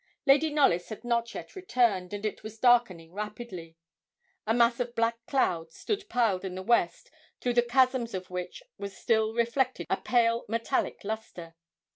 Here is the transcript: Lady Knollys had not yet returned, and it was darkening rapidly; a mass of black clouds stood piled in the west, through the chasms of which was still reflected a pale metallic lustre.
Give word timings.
Lady 0.25 0.49
Knollys 0.49 0.89
had 0.89 1.03
not 1.03 1.31
yet 1.35 1.55
returned, 1.55 2.11
and 2.11 2.25
it 2.25 2.41
was 2.41 2.57
darkening 2.57 3.13
rapidly; 3.13 3.77
a 4.47 4.51
mass 4.55 4.79
of 4.79 4.95
black 4.95 5.23
clouds 5.27 5.75
stood 5.75 6.09
piled 6.09 6.43
in 6.43 6.55
the 6.55 6.63
west, 6.63 7.11
through 7.39 7.53
the 7.53 7.61
chasms 7.61 8.15
of 8.15 8.31
which 8.31 8.63
was 8.79 8.97
still 8.97 9.35
reflected 9.35 9.85
a 9.91 9.97
pale 9.97 10.43
metallic 10.47 11.03
lustre. 11.03 11.53